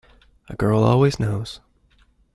[0.49, 1.59] A girl always knows.